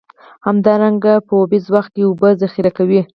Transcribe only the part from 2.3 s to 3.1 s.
ذخیره کوي.